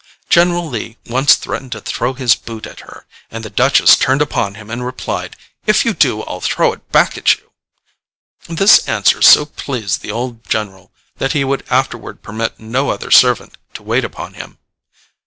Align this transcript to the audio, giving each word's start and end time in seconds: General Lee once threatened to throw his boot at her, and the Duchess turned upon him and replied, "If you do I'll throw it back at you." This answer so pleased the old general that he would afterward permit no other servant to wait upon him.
General 0.31 0.67
Lee 0.67 0.97
once 1.05 1.35
threatened 1.35 1.73
to 1.73 1.79
throw 1.79 2.15
his 2.15 2.33
boot 2.33 2.65
at 2.65 2.79
her, 2.79 3.05
and 3.29 3.45
the 3.45 3.51
Duchess 3.51 3.95
turned 3.95 4.19
upon 4.19 4.55
him 4.55 4.71
and 4.71 4.83
replied, 4.83 5.35
"If 5.67 5.85
you 5.85 5.93
do 5.93 6.23
I'll 6.23 6.41
throw 6.41 6.73
it 6.73 6.91
back 6.91 7.19
at 7.19 7.35
you." 7.37 7.51
This 8.47 8.79
answer 8.87 9.21
so 9.21 9.45
pleased 9.45 10.01
the 10.01 10.09
old 10.09 10.43
general 10.49 10.91
that 11.17 11.33
he 11.33 11.43
would 11.43 11.63
afterward 11.69 12.23
permit 12.23 12.59
no 12.59 12.89
other 12.89 13.11
servant 13.11 13.57
to 13.75 13.83
wait 13.83 14.03
upon 14.03 14.33
him. 14.33 14.57